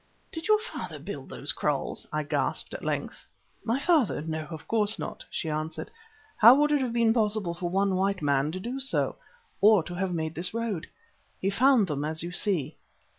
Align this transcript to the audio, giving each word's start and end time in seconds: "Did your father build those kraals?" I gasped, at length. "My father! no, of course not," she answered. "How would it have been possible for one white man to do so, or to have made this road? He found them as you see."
"Did 0.31 0.47
your 0.47 0.57
father 0.57 0.97
build 0.97 1.29
those 1.29 1.53
kraals?" 1.53 2.07
I 2.11 2.23
gasped, 2.23 2.73
at 2.73 2.83
length. 2.83 3.23
"My 3.63 3.77
father! 3.77 4.19
no, 4.23 4.47
of 4.49 4.67
course 4.67 4.97
not," 4.97 5.23
she 5.29 5.47
answered. 5.47 5.91
"How 6.37 6.55
would 6.55 6.71
it 6.71 6.81
have 6.81 6.91
been 6.91 7.13
possible 7.13 7.53
for 7.53 7.69
one 7.69 7.93
white 7.93 8.23
man 8.23 8.51
to 8.53 8.59
do 8.59 8.79
so, 8.79 9.17
or 9.61 9.83
to 9.83 9.93
have 9.93 10.11
made 10.11 10.33
this 10.33 10.55
road? 10.55 10.87
He 11.39 11.51
found 11.51 11.85
them 11.85 12.03
as 12.03 12.23
you 12.23 12.31
see." 12.31 12.77